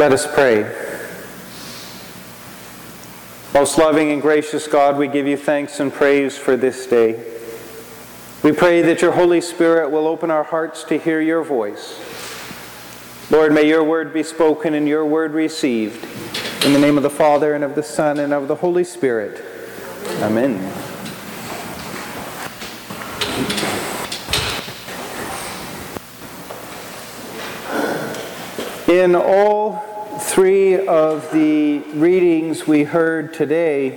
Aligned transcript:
Let 0.00 0.12
us 0.12 0.26
pray. 0.26 0.62
Most 3.52 3.76
loving 3.76 4.12
and 4.12 4.22
gracious 4.22 4.66
God, 4.66 4.96
we 4.96 5.08
give 5.08 5.26
you 5.26 5.36
thanks 5.36 5.78
and 5.78 5.92
praise 5.92 6.38
for 6.38 6.56
this 6.56 6.86
day. 6.86 7.22
We 8.42 8.52
pray 8.52 8.80
that 8.80 9.02
your 9.02 9.12
Holy 9.12 9.42
Spirit 9.42 9.90
will 9.90 10.08
open 10.08 10.30
our 10.30 10.42
hearts 10.42 10.84
to 10.84 10.96
hear 10.96 11.20
your 11.20 11.42
voice. 11.42 12.00
Lord, 13.30 13.52
may 13.52 13.68
your 13.68 13.84
word 13.84 14.14
be 14.14 14.22
spoken 14.22 14.72
and 14.72 14.88
your 14.88 15.04
word 15.04 15.32
received. 15.32 16.02
In 16.64 16.72
the 16.72 16.78
name 16.78 16.96
of 16.96 17.02
the 17.02 17.10
Father, 17.10 17.54
and 17.54 17.62
of 17.62 17.74
the 17.74 17.82
Son, 17.82 18.20
and 18.20 18.32
of 18.32 18.48
the 18.48 18.56
Holy 18.56 18.84
Spirit. 18.84 19.44
Amen. 20.22 20.56
In 28.88 29.14
all 29.14 29.89
three 30.40 30.86
of 30.86 31.30
the 31.32 31.80
readings 31.92 32.66
we 32.66 32.82
heard 32.82 33.34
today, 33.34 33.88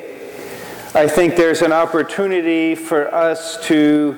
I 0.94 1.08
think 1.08 1.38
there's 1.38 1.62
an 1.62 1.72
opportunity 1.72 2.76
for 2.76 3.08
us 3.16 3.66
to 3.68 4.18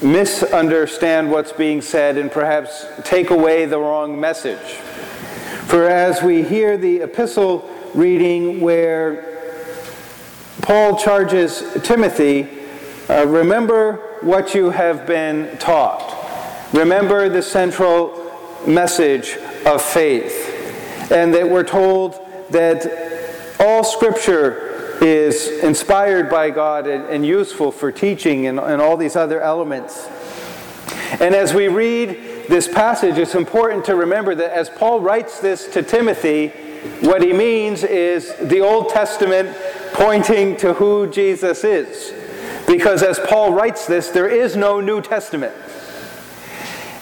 misunderstand 0.00 1.28
what's 1.28 1.50
being 1.50 1.82
said 1.82 2.16
and 2.16 2.30
perhaps 2.30 2.86
take 3.02 3.30
away 3.30 3.64
the 3.64 3.76
wrong 3.76 4.20
message. 4.20 4.74
For 5.66 5.88
as 5.88 6.22
we 6.22 6.44
hear 6.44 6.76
the 6.76 7.00
epistle 7.00 7.68
reading 7.92 8.60
where 8.60 9.66
Paul 10.62 10.96
charges 10.96 11.64
Timothy, 11.82 12.48
uh, 13.08 13.26
remember 13.26 14.18
what 14.20 14.54
you 14.54 14.70
have 14.70 15.08
been 15.08 15.58
taught. 15.58 16.68
Remember 16.72 17.28
the 17.28 17.42
central 17.42 18.62
message 18.64 19.36
of 19.64 19.82
faith 19.82 20.45
and 21.10 21.34
that 21.34 21.48
we're 21.48 21.64
told 21.64 22.14
that 22.50 22.86
all 23.60 23.84
Scripture 23.84 24.98
is 25.00 25.48
inspired 25.62 26.30
by 26.30 26.50
God 26.50 26.86
and, 26.86 27.04
and 27.06 27.26
useful 27.26 27.70
for 27.70 27.92
teaching 27.92 28.46
and, 28.46 28.58
and 28.58 28.80
all 28.80 28.96
these 28.96 29.16
other 29.16 29.40
elements. 29.40 30.08
And 31.20 31.34
as 31.34 31.54
we 31.54 31.68
read 31.68 32.48
this 32.48 32.66
passage, 32.66 33.18
it's 33.18 33.34
important 33.34 33.84
to 33.86 33.94
remember 33.94 34.34
that 34.34 34.52
as 34.52 34.68
Paul 34.68 35.00
writes 35.00 35.40
this 35.40 35.68
to 35.68 35.82
Timothy, 35.82 36.48
what 37.00 37.22
he 37.22 37.32
means 37.32 37.84
is 37.84 38.34
the 38.40 38.60
Old 38.60 38.90
Testament 38.90 39.56
pointing 39.92 40.56
to 40.58 40.74
who 40.74 41.08
Jesus 41.10 41.64
is. 41.64 42.12
Because 42.66 43.02
as 43.02 43.18
Paul 43.18 43.52
writes 43.52 43.86
this, 43.86 44.08
there 44.08 44.28
is 44.28 44.56
no 44.56 44.80
New 44.80 45.00
Testament. 45.00 45.54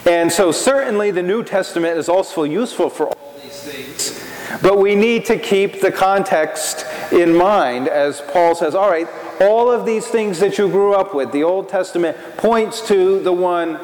And 0.06 0.30
so, 0.30 0.52
certainly, 0.52 1.10
the 1.10 1.22
New 1.22 1.42
Testament 1.42 1.96
is 1.96 2.08
also 2.08 2.42
useful 2.42 2.90
for. 2.90 3.14
But 4.64 4.78
we 4.78 4.94
need 4.94 5.26
to 5.26 5.38
keep 5.38 5.82
the 5.82 5.92
context 5.92 6.86
in 7.12 7.36
mind 7.36 7.86
as 7.86 8.22
Paul 8.22 8.54
says, 8.54 8.74
all 8.74 8.88
right, 8.88 9.06
all 9.38 9.70
of 9.70 9.84
these 9.84 10.06
things 10.06 10.40
that 10.40 10.56
you 10.56 10.70
grew 10.70 10.94
up 10.94 11.14
with, 11.14 11.32
the 11.32 11.42
Old 11.42 11.68
Testament 11.68 12.16
points 12.38 12.80
to 12.88 13.20
the 13.20 13.30
one 13.30 13.74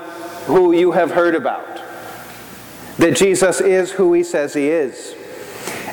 who 0.47 0.73
you 0.73 0.93
have 0.93 1.11
heard 1.11 1.35
about. 1.35 1.83
That 2.97 3.15
Jesus 3.15 3.61
is 3.61 3.93
who 3.93 4.15
he 4.15 4.25
says 4.25 4.55
he 4.55 4.69
is. 4.69 5.15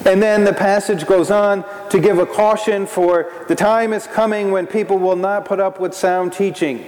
And 0.05 0.23
then 0.23 0.45
the 0.45 0.53
passage 0.53 1.05
goes 1.05 1.31
on 1.31 1.65
to 1.89 1.99
give 1.99 2.19
a 2.19 2.25
caution 2.25 2.88
for 2.88 3.30
the 3.49 3.55
time 3.55 3.91
is 3.91 4.08
coming 4.08 4.52
when 4.52 4.67
people 4.67 4.97
will 4.97 5.17
not 5.17 5.43
put 5.43 5.59
up 5.59 5.81
with 5.81 5.93
sound 5.93 6.31
teaching. 6.31 6.85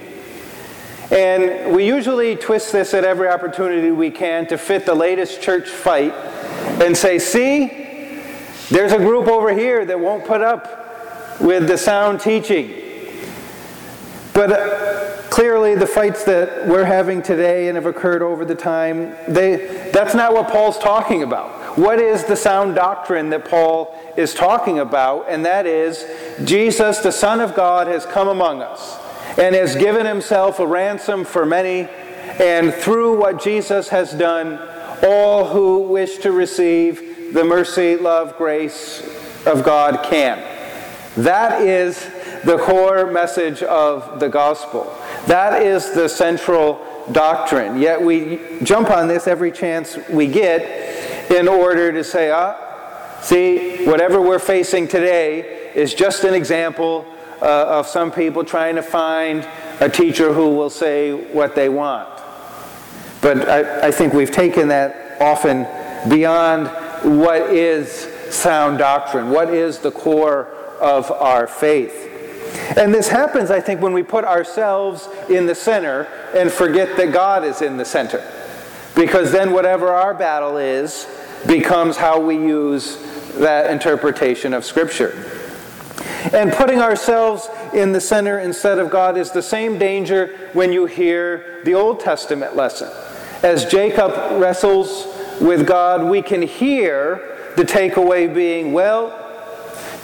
And 1.10 1.74
we 1.74 1.86
usually 1.86 2.34
twist 2.34 2.72
this 2.72 2.94
at 2.94 3.04
every 3.04 3.28
opportunity 3.28 3.90
we 3.90 4.10
can 4.10 4.46
to 4.46 4.56
fit 4.56 4.86
the 4.86 4.94
latest 4.94 5.42
church 5.42 5.68
fight 5.68 6.14
and 6.80 6.96
say, 6.96 7.18
see, 7.18 7.79
there's 8.70 8.92
a 8.92 8.98
group 8.98 9.26
over 9.26 9.52
here 9.52 9.84
that 9.84 9.98
won't 9.98 10.24
put 10.24 10.42
up 10.42 11.40
with 11.40 11.66
the 11.66 11.76
sound 11.76 12.20
teaching. 12.20 12.72
But 14.32 14.52
uh, 14.52 15.22
clearly, 15.28 15.74
the 15.74 15.88
fights 15.88 16.24
that 16.24 16.68
we're 16.68 16.84
having 16.84 17.20
today 17.20 17.68
and 17.68 17.76
have 17.76 17.86
occurred 17.86 18.22
over 18.22 18.44
the 18.44 18.54
time, 18.54 19.16
they, 19.26 19.90
that's 19.92 20.14
not 20.14 20.32
what 20.32 20.48
Paul's 20.48 20.78
talking 20.78 21.24
about. 21.24 21.76
What 21.76 21.98
is 21.98 22.24
the 22.24 22.36
sound 22.36 22.76
doctrine 22.76 23.30
that 23.30 23.44
Paul 23.44 23.98
is 24.16 24.34
talking 24.34 24.78
about? 24.78 25.26
And 25.28 25.44
that 25.44 25.66
is 25.66 26.04
Jesus, 26.44 26.98
the 26.98 27.12
Son 27.12 27.40
of 27.40 27.54
God, 27.54 27.88
has 27.88 28.06
come 28.06 28.28
among 28.28 28.62
us 28.62 28.98
and 29.36 29.54
has 29.54 29.74
given 29.74 30.06
himself 30.06 30.60
a 30.60 30.66
ransom 30.66 31.24
for 31.24 31.44
many. 31.44 31.88
And 32.38 32.72
through 32.72 33.18
what 33.18 33.42
Jesus 33.42 33.88
has 33.88 34.12
done, 34.12 34.60
all 35.02 35.48
who 35.48 35.82
wish 35.82 36.18
to 36.18 36.30
receive 36.30 37.10
the 37.32 37.44
mercy, 37.44 37.96
love, 37.96 38.36
grace 38.36 39.02
of 39.46 39.64
God 39.64 40.04
can. 40.04 40.38
That 41.16 41.62
is 41.62 42.08
the 42.44 42.58
core 42.58 43.10
message 43.10 43.62
of 43.62 44.20
the 44.20 44.28
gospel. 44.28 44.96
That 45.26 45.62
is 45.62 45.92
the 45.92 46.08
central 46.08 46.84
doctrine. 47.12 47.80
Yet 47.80 48.00
we 48.00 48.40
jump 48.62 48.90
on 48.90 49.08
this 49.08 49.26
every 49.26 49.52
chance 49.52 49.98
we 50.08 50.26
get 50.26 51.30
in 51.30 51.48
order 51.48 51.92
to 51.92 52.02
say, 52.02 52.30
ah, 52.30 53.18
see, 53.22 53.84
whatever 53.84 54.20
we're 54.20 54.38
facing 54.38 54.88
today 54.88 55.70
is 55.74 55.94
just 55.94 56.24
an 56.24 56.34
example 56.34 57.06
uh, 57.42 57.78
of 57.78 57.86
some 57.86 58.10
people 58.10 58.44
trying 58.44 58.74
to 58.76 58.82
find 58.82 59.46
a 59.80 59.88
teacher 59.88 60.32
who 60.32 60.54
will 60.54 60.70
say 60.70 61.12
what 61.32 61.54
they 61.54 61.68
want. 61.68 62.08
But 63.20 63.48
I, 63.48 63.88
I 63.88 63.90
think 63.90 64.12
we've 64.12 64.30
taken 64.30 64.68
that 64.68 65.20
often 65.20 65.66
beyond 66.08 66.68
what 67.02 67.42
is 67.50 68.08
sound 68.34 68.78
doctrine, 68.78 69.30
what 69.30 69.52
is 69.52 69.78
the 69.78 69.90
core 69.90 70.46
of 70.80 71.10
our 71.10 71.46
faith. 71.46 72.08
And 72.76 72.94
this 72.94 73.08
happens, 73.08 73.50
I 73.50 73.60
think, 73.60 73.80
when 73.80 73.92
we 73.92 74.02
put 74.02 74.24
ourselves 74.24 75.08
in 75.28 75.46
the 75.46 75.54
center 75.54 76.02
and 76.34 76.50
forget 76.50 76.96
that 76.96 77.12
God 77.12 77.44
is 77.44 77.62
in 77.62 77.76
the 77.76 77.84
center. 77.84 78.24
Because 78.94 79.32
then 79.32 79.52
whatever 79.52 79.88
our 79.88 80.14
battle 80.14 80.56
is 80.56 81.06
becomes 81.46 81.96
how 81.96 82.20
we 82.20 82.36
use 82.36 82.98
that 83.34 83.70
interpretation 83.70 84.52
of 84.52 84.64
Scripture. 84.64 85.40
And 86.32 86.52
putting 86.52 86.80
ourselves 86.80 87.48
in 87.72 87.92
the 87.92 88.00
center 88.00 88.38
instead 88.38 88.78
of 88.78 88.90
God 88.90 89.16
is 89.16 89.30
the 89.30 89.42
same 89.42 89.78
danger 89.78 90.50
when 90.52 90.72
you 90.72 90.86
hear 90.86 91.62
the 91.64 91.74
Old 91.74 92.00
Testament 92.00 92.56
lesson. 92.56 92.90
As 93.42 93.64
Jacob 93.64 94.12
wrestles 94.40 95.06
with 95.40 95.66
God, 95.66 96.04
we 96.04 96.22
can 96.22 96.42
hear 96.42 97.52
the 97.56 97.64
takeaway 97.64 98.32
being, 98.32 98.72
well, 98.72 99.16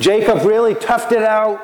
Jacob 0.01 0.45
really 0.45 0.75
toughed 0.75 1.13
it 1.13 1.23
out 1.23 1.63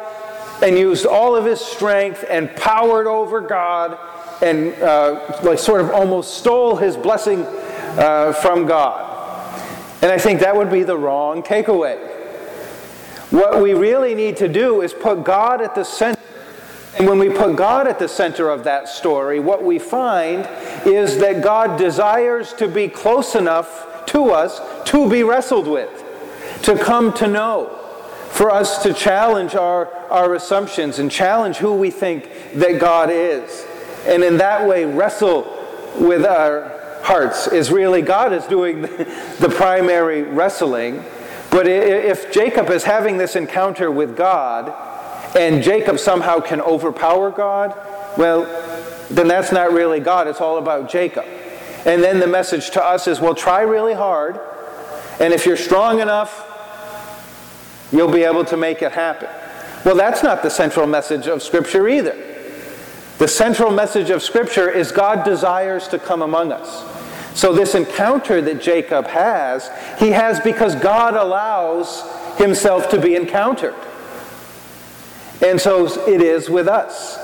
and 0.62 0.78
used 0.78 1.06
all 1.06 1.34
of 1.34 1.44
his 1.44 1.60
strength 1.60 2.24
and 2.30 2.54
powered 2.56 3.06
over 3.06 3.40
God 3.40 3.98
and 4.42 4.72
uh, 4.82 5.40
like 5.42 5.58
sort 5.58 5.80
of 5.80 5.90
almost 5.90 6.38
stole 6.38 6.76
his 6.76 6.96
blessing 6.96 7.44
uh, 7.98 8.32
from 8.32 8.66
God. 8.66 9.08
And 10.02 10.10
I 10.10 10.18
think 10.18 10.40
that 10.40 10.56
would 10.56 10.70
be 10.70 10.82
the 10.82 10.96
wrong 10.96 11.42
takeaway. 11.42 11.98
What 13.30 13.62
we 13.62 13.72
really 13.72 14.14
need 14.14 14.36
to 14.38 14.48
do 14.48 14.82
is 14.82 14.92
put 14.92 15.24
God 15.24 15.62
at 15.62 15.74
the 15.74 15.84
center. 15.84 16.21
And 16.98 17.08
when 17.08 17.18
we 17.18 17.30
put 17.30 17.56
God 17.56 17.86
at 17.86 17.98
the 17.98 18.08
center 18.08 18.50
of 18.50 18.64
that 18.64 18.88
story, 18.88 19.40
what 19.40 19.64
we 19.64 19.78
find 19.78 20.46
is 20.86 21.18
that 21.18 21.42
God 21.42 21.78
desires 21.78 22.52
to 22.54 22.68
be 22.68 22.88
close 22.88 23.34
enough 23.34 24.06
to 24.06 24.30
us 24.30 24.60
to 24.90 25.08
be 25.08 25.22
wrestled 25.22 25.66
with, 25.66 26.04
to 26.62 26.76
come 26.76 27.12
to 27.14 27.26
know, 27.26 27.78
for 28.30 28.50
us 28.50 28.82
to 28.82 28.92
challenge 28.92 29.54
our, 29.54 29.86
our 30.10 30.34
assumptions 30.34 30.98
and 30.98 31.10
challenge 31.10 31.56
who 31.56 31.74
we 31.74 31.90
think 31.90 32.30
that 32.54 32.78
God 32.78 33.10
is. 33.10 33.66
And 34.06 34.22
in 34.22 34.36
that 34.38 34.68
way, 34.68 34.84
wrestle 34.84 35.42
with 35.98 36.24
our 36.26 37.00
hearts 37.02 37.48
is 37.48 37.70
really 37.70 38.02
God 38.02 38.32
is 38.32 38.44
doing 38.46 38.82
the 39.40 39.52
primary 39.56 40.22
wrestling. 40.22 41.02
But 41.50 41.66
if 41.68 42.32
Jacob 42.32 42.70
is 42.70 42.84
having 42.84 43.18
this 43.18 43.36
encounter 43.36 43.90
with 43.90 44.16
God, 44.16 44.74
and 45.36 45.62
Jacob 45.62 45.98
somehow 45.98 46.40
can 46.40 46.60
overpower 46.60 47.30
God, 47.30 47.76
well, 48.16 48.44
then 49.10 49.28
that's 49.28 49.52
not 49.52 49.72
really 49.72 50.00
God. 50.00 50.26
It's 50.26 50.40
all 50.40 50.58
about 50.58 50.90
Jacob. 50.90 51.24
And 51.84 52.02
then 52.02 52.20
the 52.20 52.26
message 52.26 52.70
to 52.70 52.84
us 52.84 53.08
is 53.08 53.20
well, 53.20 53.34
try 53.34 53.62
really 53.62 53.94
hard, 53.94 54.38
and 55.20 55.32
if 55.32 55.46
you're 55.46 55.56
strong 55.56 56.00
enough, 56.00 56.48
you'll 57.92 58.12
be 58.12 58.22
able 58.22 58.44
to 58.46 58.56
make 58.56 58.82
it 58.82 58.92
happen. 58.92 59.28
Well, 59.84 59.96
that's 59.96 60.22
not 60.22 60.42
the 60.42 60.50
central 60.50 60.86
message 60.86 61.26
of 61.26 61.42
Scripture 61.42 61.88
either. 61.88 62.16
The 63.18 63.28
central 63.28 63.70
message 63.70 64.10
of 64.10 64.22
Scripture 64.22 64.70
is 64.70 64.92
God 64.92 65.24
desires 65.24 65.88
to 65.88 65.98
come 65.98 66.22
among 66.22 66.52
us. 66.52 66.88
So, 67.38 67.52
this 67.52 67.74
encounter 67.74 68.40
that 68.42 68.60
Jacob 68.60 69.06
has, 69.06 69.70
he 69.98 70.10
has 70.10 70.38
because 70.40 70.74
God 70.74 71.14
allows 71.14 72.02
himself 72.36 72.88
to 72.90 73.00
be 73.00 73.14
encountered. 73.14 73.74
And 75.44 75.60
so 75.60 75.86
it 76.08 76.22
is 76.22 76.48
with 76.48 76.68
us. 76.68 77.18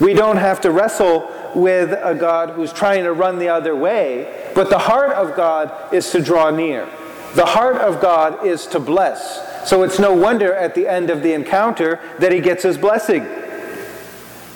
We 0.00 0.12
don't 0.12 0.38
have 0.38 0.60
to 0.62 0.70
wrestle 0.70 1.30
with 1.54 1.92
a 1.92 2.14
God 2.14 2.50
who's 2.50 2.72
trying 2.72 3.04
to 3.04 3.12
run 3.12 3.38
the 3.38 3.48
other 3.48 3.76
way, 3.76 4.50
but 4.54 4.70
the 4.70 4.78
heart 4.78 5.12
of 5.12 5.36
God 5.36 5.94
is 5.94 6.10
to 6.10 6.20
draw 6.20 6.50
near. 6.50 6.88
the 7.34 7.46
heart 7.46 7.76
of 7.76 8.00
God 8.00 8.46
is 8.46 8.66
to 8.68 8.78
bless. 8.78 9.68
So 9.68 9.82
it's 9.82 9.98
no 9.98 10.12
wonder 10.12 10.54
at 10.54 10.74
the 10.74 10.86
end 10.86 11.10
of 11.10 11.22
the 11.22 11.32
encounter 11.32 12.00
that 12.18 12.30
he 12.30 12.38
gets 12.40 12.62
his 12.62 12.78
blessing. 12.78 13.26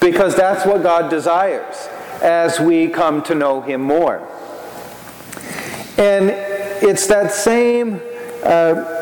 Because 0.01 0.37
that's 0.37 0.65
what 0.65 0.83
God 0.83 1.11
desires 1.11 1.89
as 2.23 2.61
we 2.61 2.89
come 2.89 3.23
to 3.25 3.35
know 3.35 3.61
him 3.61 3.81
more. 3.81 4.19
And 5.97 6.31
it's 6.31 7.09
that 7.09 7.33
same 7.33 8.01
uh, 8.45 8.98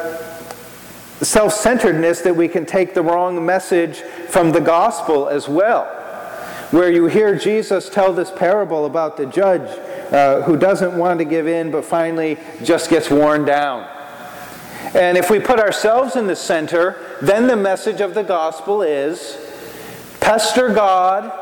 self 1.22 1.52
centeredness 1.52 2.20
that 2.22 2.36
we 2.36 2.48
can 2.48 2.66
take 2.66 2.94
the 2.94 3.02
wrong 3.02 3.44
message 3.44 4.00
from 4.28 4.52
the 4.52 4.60
gospel 4.60 5.28
as 5.28 5.48
well, 5.48 5.84
where 6.70 6.90
you 6.90 7.06
hear 7.06 7.36
Jesus 7.36 7.88
tell 7.88 8.12
this 8.12 8.30
parable 8.30 8.86
about 8.86 9.16
the 9.16 9.26
judge 9.26 9.68
uh, 10.12 10.42
who 10.42 10.56
doesn't 10.56 10.96
want 10.96 11.18
to 11.18 11.24
give 11.24 11.46
in 11.46 11.70
but 11.70 11.84
finally 11.84 12.38
just 12.62 12.90
gets 12.90 13.10
worn 13.10 13.44
down. 13.44 13.88
And 14.94 15.18
if 15.18 15.30
we 15.30 15.40
put 15.40 15.58
ourselves 15.58 16.16
in 16.16 16.26
the 16.26 16.36
center, 16.36 17.18
then 17.20 17.46
the 17.46 17.56
message 17.56 18.00
of 18.00 18.14
the 18.14 18.22
gospel 18.22 18.82
is 18.82 19.36
pester 20.20 20.72
God 20.72 21.32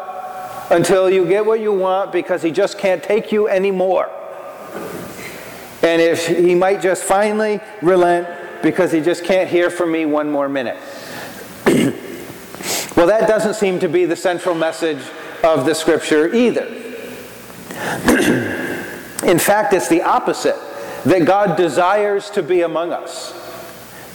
until 0.71 1.11
you 1.11 1.27
get 1.27 1.45
what 1.45 1.61
you 1.61 1.73
want 1.73 2.11
because 2.11 2.43
he 2.43 2.51
just 2.51 2.79
can't 2.79 3.03
take 3.03 3.33
you 3.33 3.49
anymore. 3.49 4.11
And 5.83 6.01
if 6.01 6.27
he 6.27 6.55
might 6.55 6.81
just 6.81 7.05
finally 7.05 7.61
relent 7.83 8.27
because 8.65 8.91
he 8.91 9.01
just 9.01 9.23
can't 9.23 9.49
hear 9.49 9.71
from 9.71 9.93
me 9.93 10.07
one 10.07 10.29
more 10.29 10.49
minute. 10.49 10.77
well, 12.97 13.07
that 13.07 13.29
doesn't 13.29 13.55
seem 13.55 13.79
to 13.79 13.89
be 13.89 14.07
the 14.07 14.17
central 14.17 14.57
message 14.57 15.05
of 15.45 15.67
the 15.67 15.75
scripture 15.75 16.35
either. 16.35 16.65
In 19.25 19.39
fact, 19.39 19.73
it's 19.73 19.89
the 19.89 20.03
opposite 20.03 20.57
that 21.05 21.27
God 21.27 21.57
desires 21.57 22.31
to 22.31 22.43
be 22.43 22.63
among 22.63 22.93
us. 22.93 23.33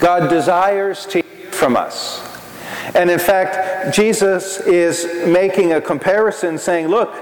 God 0.00 0.28
desires 0.28 1.06
to 1.06 1.22
hear 1.22 1.52
from 1.52 1.76
us. 1.76 2.26
And 2.94 3.10
in 3.10 3.18
fact, 3.18 3.94
Jesus 3.94 4.60
is 4.60 5.26
making 5.26 5.72
a 5.72 5.80
comparison 5.80 6.58
saying, 6.58 6.88
look, 6.88 7.14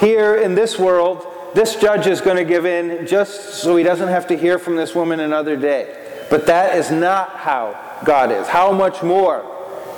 here 0.00 0.36
in 0.36 0.54
this 0.54 0.78
world, 0.78 1.26
this 1.54 1.76
judge 1.76 2.06
is 2.06 2.20
going 2.20 2.36
to 2.36 2.44
give 2.44 2.66
in 2.66 3.06
just 3.06 3.54
so 3.54 3.76
he 3.76 3.84
doesn't 3.84 4.08
have 4.08 4.26
to 4.26 4.36
hear 4.36 4.58
from 4.58 4.76
this 4.76 4.94
woman 4.94 5.20
another 5.20 5.56
day. 5.56 6.03
But 6.34 6.46
that 6.46 6.76
is 6.76 6.90
not 6.90 7.36
how 7.36 7.78
God 8.04 8.32
is. 8.32 8.48
How 8.48 8.72
much 8.72 9.04
more 9.04 9.46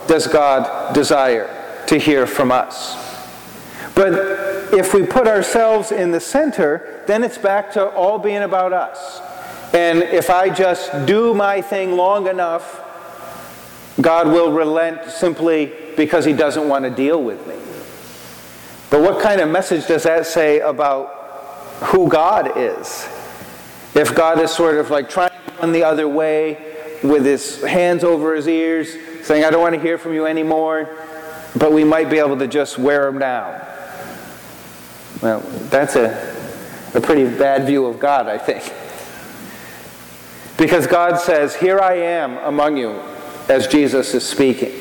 does 0.07 0.27
God 0.27 0.93
desire 0.93 1.49
to 1.87 1.99
hear 1.99 2.27
from 2.27 2.53
us? 2.53 2.95
But 3.95 4.13
if 4.75 4.93
we 4.93 5.07
put 5.07 5.27
ourselves 5.27 5.93
in 5.93 6.11
the 6.11 6.21
center, 6.21 7.03
then 7.07 7.25
it's 7.25 7.39
back 7.39 7.73
to 7.73 7.87
all 7.87 8.19
being 8.19 8.43
about 8.43 8.75
us. 8.75 9.19
And 9.73 10.03
if 10.03 10.29
I 10.29 10.51
just 10.51 11.07
do 11.07 11.33
my 11.33 11.63
thing 11.63 11.93
long 11.93 12.27
enough, 12.27 12.83
God 14.03 14.27
will 14.27 14.53
relent 14.53 15.11
simply 15.11 15.73
because 15.97 16.27
he 16.27 16.35
doesn't 16.35 16.69
want 16.69 16.85
to 16.85 16.91
deal 16.91 17.23
with 17.23 17.47
me. 17.47 17.55
But 18.91 19.01
what 19.01 19.23
kind 19.23 19.41
of 19.41 19.49
message 19.49 19.87
does 19.87 20.03
that 20.03 20.27
say 20.27 20.61
about 20.61 21.79
who 21.85 22.11
God 22.11 22.59
is. 22.59 23.09
If 23.97 24.15
God 24.15 24.39
is 24.41 24.51
sort 24.51 24.77
of 24.77 24.91
like 24.91 25.09
trying 25.09 25.31
to 25.31 25.53
run 25.59 25.73
the 25.73 25.83
other 25.83 26.07
way 26.07 26.75
with 27.03 27.25
his 27.25 27.63
hands 27.63 28.05
over 28.05 28.35
his 28.35 28.47
ears, 28.47 28.95
saying, 29.23 29.43
I 29.43 29.51
don't 29.51 29.63
want 29.63 29.75
to 29.75 29.81
hear 29.81 29.97
from 29.97 30.13
you 30.13 30.27
anymore, 30.27 30.95
but 31.57 31.73
we 31.73 31.83
might 31.83 32.11
be 32.11 32.19
able 32.19 32.37
to 32.39 32.47
just 32.47 32.79
wear 32.79 33.09
him 33.09 33.19
down. 33.19 33.59
Well, 35.23 35.41
that's 35.71 35.97
a, 35.97 36.13
a 36.95 37.01
pretty 37.01 37.25
bad 37.25 37.67
view 37.67 37.87
of 37.87 37.99
God, 37.99 38.27
I 38.27 38.37
think. 38.37 38.71
Because 40.59 40.87
God 40.87 41.19
says, 41.19 41.57
Here 41.57 41.81
I 41.81 41.95
am 41.95 42.37
among 42.39 42.77
you, 42.77 43.01
as 43.49 43.67
Jesus 43.67 44.13
is 44.13 44.27
speaking. 44.27 44.75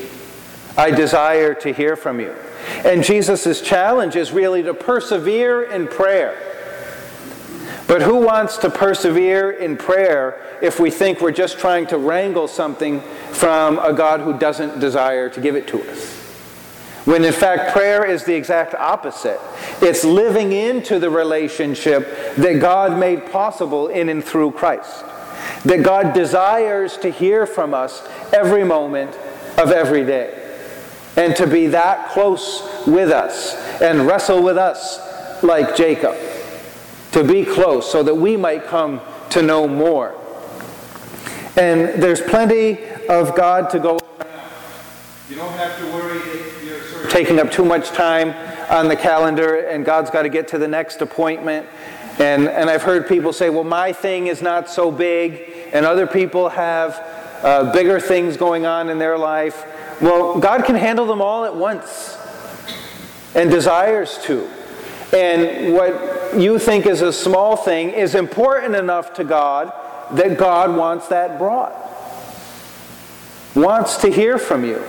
I 0.78 0.92
desire 0.92 1.54
to 1.56 1.72
hear 1.72 1.96
from 1.96 2.20
you. 2.20 2.36
And 2.84 3.02
Jesus' 3.02 3.62
challenge 3.62 4.18
is 4.18 4.34
really 4.34 4.62
to 4.64 4.74
persevere 4.74 5.64
in 5.64 5.88
prayer. 5.88 6.38
But 7.88 8.02
who 8.02 8.18
wants 8.18 8.58
to 8.58 8.70
persevere 8.70 9.52
in 9.52 9.78
prayer 9.78 10.42
if 10.62 10.80
we 10.80 10.90
think 10.90 11.22
we're 11.22 11.32
just 11.32 11.60
trying 11.60 11.86
to 11.88 11.98
wrangle 11.98 12.48
something 12.48 13.02
from 13.32 13.78
a 13.78 13.94
God 13.94 14.22
who 14.22 14.38
doesn't 14.38 14.80
desire 14.80 15.30
to 15.30 15.40
give 15.40 15.56
it 15.56 15.68
to 15.68 15.82
us? 15.92 16.22
When 17.06 17.24
in 17.24 17.34
fact, 17.34 17.72
prayer 17.72 18.04
is 18.04 18.24
the 18.24 18.34
exact 18.34 18.74
opposite. 18.74 19.40
It's 19.82 20.04
living 20.04 20.52
into 20.52 20.98
the 20.98 21.12
relationship 21.12 22.36
that 22.38 22.60
God 22.60 22.98
made 22.98 23.32
possible 23.32 23.90
in 23.90 24.10
and 24.10 24.24
through 24.24 24.54
Christ. 24.54 25.06
That 25.66 25.84
God 25.84 26.14
desires 26.14 26.98
to 26.98 27.12
hear 27.12 27.46
from 27.46 27.76
us 27.76 28.08
every 28.34 28.64
moment 28.64 29.12
of 29.60 29.72
every 29.72 30.04
day. 30.04 30.42
And 31.16 31.36
to 31.36 31.46
be 31.46 31.68
that 31.68 32.10
close 32.10 32.68
with 32.88 33.12
us 33.12 33.54
and 33.80 34.08
wrestle 34.08 34.42
with 34.42 34.58
us 34.58 35.44
like 35.44 35.76
Jacob 35.76 36.16
to 37.16 37.24
be 37.24 37.46
close 37.46 37.90
so 37.90 38.04
that 38.04 38.14
we 38.14 38.36
might 38.36 38.66
come 38.66 39.00
to 39.30 39.42
know 39.42 39.70
more. 39.70 40.14
And 41.56 42.04
there's 42.04 42.20
plenty 42.20 42.78
of 43.08 43.34
God 43.38 43.70
to 43.70 43.80
go. 43.80 43.98
You 45.30 45.38
don't 45.38 45.54
have 45.54 45.80
to 45.80 45.86
worry 45.94 46.18
if 46.18 46.64
you're 46.66 46.82
sort 46.82 47.06
of 47.06 47.10
taking 47.10 47.40
up 47.40 47.50
too 47.50 47.64
much 47.64 47.92
time 47.92 48.34
on 48.70 48.90
the 48.90 48.98
calendar 48.98 49.62
and 49.62 49.86
God's 49.86 50.10
got 50.10 50.24
to 50.24 50.30
get 50.30 50.50
to 50.50 50.58
the 50.58 50.68
next 50.68 51.02
appointment. 51.02 51.66
And, 52.20 52.50
and 52.50 52.70
I've 52.70 52.84
heard 52.84 53.08
people 53.08 53.32
say, 53.32 53.50
well, 53.50 53.64
my 53.64 53.94
thing 53.94 54.28
is 54.28 54.42
not 54.42 54.70
so 54.70 54.92
big, 54.92 55.70
and 55.72 55.86
other 55.86 56.08
people 56.08 56.50
have 56.50 57.02
uh, 57.44 57.72
bigger 57.72 57.98
things 58.02 58.36
going 58.36 58.66
on 58.66 58.90
in 58.90 59.00
their 59.00 59.18
life. 59.18 59.66
Well, 60.02 60.38
God 60.38 60.66
can 60.66 60.76
handle 60.76 61.06
them 61.06 61.22
all 61.22 61.46
at 61.46 61.56
once 61.56 62.18
and 63.36 63.50
desires 63.50 64.18
to. 64.24 64.50
And 65.14 65.74
what 65.74 66.15
you 66.40 66.60
think 66.60 66.86
is 66.86 67.02
a 67.02 67.14
small 67.14 67.56
thing 67.56 67.92
is 67.92 68.16
important 68.16 68.76
enough 68.76 69.14
to 69.16 69.24
God 69.24 69.72
that 70.12 70.38
God 70.38 70.76
wants 70.76 71.08
that 71.08 71.38
brought. 71.38 71.74
Wants 73.56 73.98
to 73.98 74.12
hear 74.12 74.38
from 74.38 74.66
you. 74.66 74.84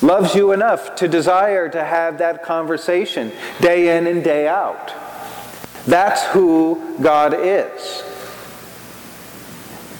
Loves 0.00 0.34
you 0.34 0.52
enough 0.52 0.94
to 0.96 1.08
desire 1.08 1.68
to 1.68 1.84
have 1.84 2.18
that 2.18 2.42
conversation 2.42 3.32
day 3.60 3.96
in 3.96 4.06
and 4.06 4.24
day 4.24 4.48
out. 4.48 4.92
That's 5.86 6.24
who 6.26 6.96
God 7.00 7.34
is. 7.34 8.02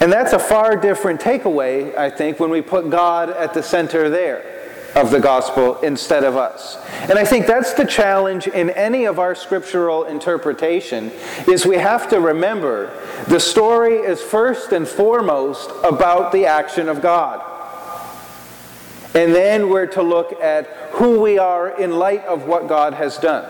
And 0.01 0.13
that's 0.13 0.33
a 0.33 0.39
far 0.39 0.77
different 0.77 1.21
takeaway, 1.21 1.97
I 1.97 2.11
think, 2.11 2.41
when 2.41 2.51
we 2.51 2.61
put 2.61 2.91
God 2.91 3.31
at 3.31 3.55
the 3.55 3.63
center 3.63 4.09
there 4.11 4.62
of 4.95 5.11
the 5.11 5.21
gospel 5.21 5.81
instead 5.81 6.23
of 6.23 6.37
us. 6.37 6.77
And 7.09 7.19
I 7.19 7.25
think 7.25 7.47
that's 7.47 7.73
the 7.73 7.87
challenge 7.87 8.47
in 8.47 8.71
any 8.71 9.05
of 9.05 9.19
our 9.19 9.35
scriptural 9.35 10.05
interpretation 10.05 11.11
is 11.49 11.65
we 11.65 11.77
have 11.77 12.09
to 12.11 12.21
remember 12.21 12.93
the 13.29 13.41
story 13.41 13.95
is 13.95 14.21
first 14.21 14.73
and 14.73 14.87
foremost 14.87 15.71
about 15.83 16.33
the 16.33 16.47
action 16.47 16.89
of 16.89 17.01
God. 17.01 17.49
And 19.15 19.35
then 19.35 19.69
we're 19.69 19.87
to 19.89 20.03
look 20.03 20.41
at 20.41 20.67
who 20.93 21.21
we 21.21 21.39
are 21.39 21.79
in 21.79 21.99
light 21.99 22.25
of 22.25 22.45
what 22.45 22.69
God 22.69 22.95
has 22.95 23.19
done. 23.19 23.45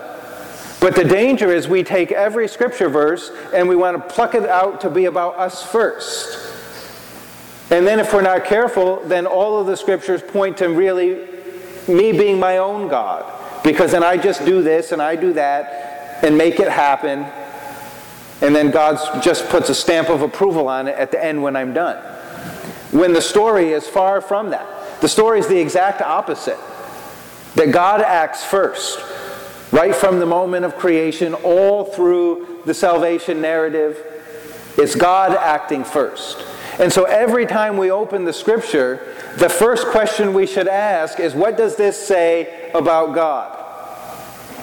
But 0.79 0.95
the 0.95 1.05
danger 1.05 1.53
is 1.53 1.67
we 1.67 1.83
take 1.83 2.11
every 2.11 2.47
scripture 2.49 2.89
verse 2.89 3.31
and 3.53 3.69
we 3.69 3.75
want 3.75 3.97
to 3.97 4.13
pluck 4.13 4.35
it 4.35 4.45
out 4.45 4.81
to 4.81 4.89
be 4.89 5.05
about 5.05 5.37
us 5.37 5.63
first. 5.63 6.51
And 7.71 7.87
then, 7.87 7.99
if 7.99 8.13
we're 8.13 8.21
not 8.21 8.43
careful, 8.45 9.01
then 9.05 9.25
all 9.25 9.59
of 9.59 9.65
the 9.65 9.77
scriptures 9.77 10.21
point 10.21 10.57
to 10.57 10.67
really 10.67 11.32
me 11.87 12.11
being 12.11 12.39
my 12.39 12.57
own 12.57 12.87
God. 12.87 13.31
Because 13.63 13.91
then 13.91 14.03
I 14.03 14.17
just 14.17 14.45
do 14.45 14.61
this 14.61 14.91
and 14.91 15.01
I 15.01 15.15
do 15.15 15.33
that 15.33 16.23
and 16.23 16.37
make 16.37 16.59
it 16.59 16.69
happen. 16.69 17.25
And 18.41 18.55
then 18.55 18.71
God 18.71 19.23
just 19.23 19.47
puts 19.49 19.69
a 19.69 19.75
stamp 19.75 20.09
of 20.09 20.21
approval 20.21 20.67
on 20.67 20.87
it 20.87 20.95
at 20.97 21.11
the 21.11 21.23
end 21.23 21.41
when 21.41 21.55
I'm 21.55 21.73
done. 21.73 21.97
When 22.91 23.13
the 23.13 23.21
story 23.21 23.71
is 23.71 23.87
far 23.87 24.21
from 24.21 24.49
that. 24.49 25.01
The 25.01 25.07
story 25.07 25.39
is 25.39 25.47
the 25.47 25.59
exact 25.59 26.01
opposite. 26.01 26.59
That 27.55 27.71
God 27.71 28.01
acts 28.01 28.43
first, 28.43 28.99
right 29.71 29.95
from 29.95 30.19
the 30.19 30.25
moment 30.25 30.65
of 30.65 30.75
creation, 30.75 31.33
all 31.33 31.85
through 31.85 32.61
the 32.65 32.73
salvation 32.73 33.41
narrative. 33.41 33.97
It's 34.77 34.95
God 34.95 35.31
acting 35.31 35.83
first. 35.83 36.43
And 36.79 36.91
so 36.91 37.03
every 37.03 37.45
time 37.45 37.77
we 37.77 37.91
open 37.91 38.25
the 38.25 38.33
scripture, 38.33 39.15
the 39.37 39.49
first 39.49 39.87
question 39.87 40.33
we 40.33 40.45
should 40.45 40.67
ask 40.67 41.19
is 41.19 41.33
what 41.33 41.57
does 41.57 41.75
this 41.75 41.97
say 41.97 42.71
about 42.73 43.13
God? 43.13 43.59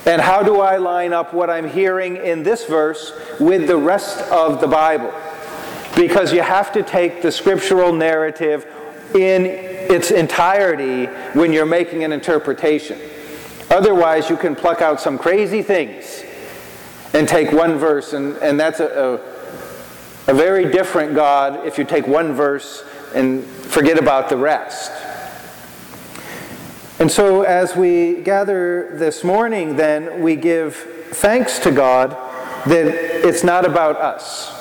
And 0.07 0.21
how 0.21 0.43
do 0.43 0.61
I 0.61 0.79
line 0.79 1.13
up 1.13 1.35
what 1.35 1.51
I'm 1.51 1.69
hearing 1.69 2.17
in 2.17 2.43
this 2.43 2.65
verse 2.65 3.13
with 3.39 3.67
the 3.67 3.77
rest 3.77 4.21
of 4.31 4.61
the 4.61 4.67
Bible? 4.67 5.13
Because 5.95 6.33
you 6.33 6.41
have 6.41 6.73
to 6.73 6.83
take 6.83 7.21
the 7.21 7.31
scriptural 7.31 7.93
narrative 7.93 8.67
in 9.15 9.45
its 9.47 10.11
entirety 10.11 11.07
when 11.39 11.53
you're 11.53 11.67
making 11.67 12.05
an 12.05 12.13
interpretation. 12.13 12.99
Otherwise, 13.71 14.31
you 14.31 14.37
can 14.37 14.57
pluck 14.57 14.81
out 14.81 15.01
some 15.01 15.19
crazy 15.19 15.63
things 15.63 16.25
and 17.13 17.29
take 17.29 17.53
one 17.53 17.77
verse, 17.77 18.13
and, 18.13 18.37
and 18.37 18.59
that's 18.59 18.81
a, 18.81 18.87
a 18.87 19.40
a 20.31 20.35
very 20.35 20.71
different 20.71 21.13
God 21.13 21.67
if 21.67 21.77
you 21.77 21.85
take 21.85 22.07
one 22.07 22.35
verse 22.35 22.85
and 23.17 23.45
forget 23.45 23.99
about 23.99 24.29
the 24.29 24.37
rest. 24.37 24.93
And 27.01 27.11
so, 27.11 27.43
as 27.43 27.75
we 27.75 28.15
gather 28.23 28.91
this 28.97 29.25
morning, 29.25 29.75
then 29.75 30.23
we 30.23 30.37
give 30.37 30.77
thanks 31.11 31.59
to 31.61 31.73
God 31.73 32.11
that 32.67 32.87
it's 33.27 33.43
not 33.43 33.65
about 33.67 33.97
us, 33.97 34.53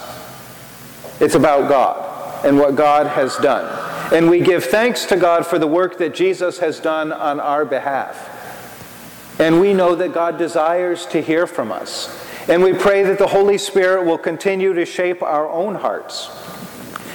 it's 1.22 1.36
about 1.36 1.70
God 1.70 2.44
and 2.44 2.58
what 2.58 2.76
God 2.76 3.06
has 3.06 3.36
done. 3.38 3.68
And 4.12 4.28
we 4.28 4.40
give 4.40 4.64
thanks 4.64 5.06
to 5.06 5.18
God 5.18 5.46
for 5.46 5.60
the 5.60 5.68
work 5.68 6.00
that 6.00 6.16
Jesus 6.16 6.58
has 6.58 6.80
done 6.80 7.12
on 7.12 7.40
our 7.40 7.64
behalf. 7.64 9.38
And 9.40 9.60
we 9.60 9.76
know 9.76 9.94
that 9.94 10.14
God 10.14 10.40
desires 10.40 11.06
to 11.08 11.22
hear 11.22 11.46
from 11.46 11.72
us. 11.72 12.29
And 12.50 12.64
we 12.64 12.74
pray 12.74 13.04
that 13.04 13.20
the 13.20 13.28
Holy 13.28 13.60
Spirit 13.60 14.06
will 14.06 14.18
continue 14.18 14.74
to 14.74 14.84
shape 14.84 15.22
our 15.22 15.48
own 15.48 15.76
hearts, 15.76 16.30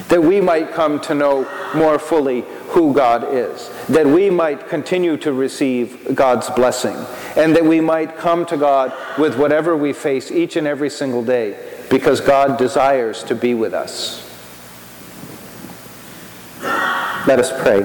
that 0.08 0.22
we 0.22 0.40
might 0.40 0.70
come 0.70 1.00
to 1.00 1.14
know 1.14 1.50
more 1.74 1.98
fully 1.98 2.42
who 2.68 2.94
God 2.94 3.34
is, 3.34 3.68
that 3.88 4.06
we 4.06 4.30
might 4.30 4.68
continue 4.68 5.16
to 5.16 5.32
receive 5.32 6.14
God's 6.14 6.48
blessing, 6.50 6.96
and 7.36 7.54
that 7.56 7.64
we 7.64 7.80
might 7.80 8.16
come 8.16 8.46
to 8.46 8.56
God 8.56 8.92
with 9.18 9.36
whatever 9.36 9.76
we 9.76 9.92
face 9.92 10.30
each 10.30 10.54
and 10.54 10.68
every 10.68 10.88
single 10.88 11.24
day, 11.24 11.58
because 11.90 12.20
God 12.20 12.56
desires 12.56 13.24
to 13.24 13.34
be 13.34 13.54
with 13.54 13.74
us. 13.74 14.20
Let 17.26 17.40
us 17.40 17.50
pray. 17.60 17.82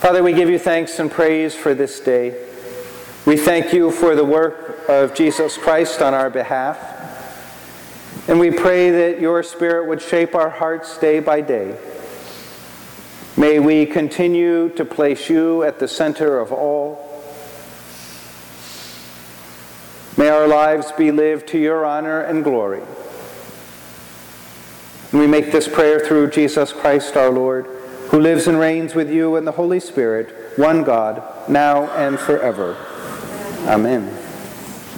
Father, 0.00 0.22
we 0.22 0.32
give 0.32 0.48
you 0.48 0.58
thanks 0.58 0.98
and 0.98 1.10
praise 1.10 1.54
for 1.54 1.74
this 1.74 2.00
day. 2.00 2.47
We 3.26 3.36
thank 3.36 3.72
you 3.72 3.90
for 3.90 4.14
the 4.14 4.24
work 4.24 4.88
of 4.88 5.14
Jesus 5.14 5.56
Christ 5.56 6.00
on 6.00 6.14
our 6.14 6.30
behalf. 6.30 6.78
And 8.28 8.38
we 8.38 8.50
pray 8.50 8.90
that 8.90 9.20
your 9.20 9.42
Spirit 9.42 9.88
would 9.88 10.02
shape 10.02 10.34
our 10.34 10.50
hearts 10.50 10.98
day 10.98 11.20
by 11.20 11.40
day 11.40 11.78
May 13.38 13.60
we 13.60 13.86
continue 13.86 14.68
to 14.70 14.84
place 14.84 15.30
you 15.30 15.62
at 15.62 15.78
the 15.78 15.86
center 15.86 16.40
of 16.40 16.50
all. 16.50 16.98
May 20.16 20.28
our 20.28 20.48
lives 20.48 20.90
be 20.90 21.12
lived 21.12 21.46
to 21.50 21.58
your 21.58 21.86
honor 21.86 22.20
and 22.20 22.42
glory. 22.42 22.82
And 25.12 25.20
we 25.20 25.28
make 25.28 25.52
this 25.52 25.68
prayer 25.68 26.00
through 26.00 26.30
Jesus 26.30 26.72
Christ 26.72 27.16
our 27.16 27.30
Lord, 27.30 27.66
who 28.08 28.18
lives 28.18 28.48
and 28.48 28.58
reigns 28.58 28.96
with 28.96 29.08
you 29.08 29.36
in 29.36 29.44
the 29.44 29.52
Holy 29.52 29.78
Spirit, 29.78 30.58
one 30.58 30.82
God, 30.82 31.22
now 31.48 31.84
and 31.90 32.18
forever. 32.18 32.76
Amen. 33.68 34.17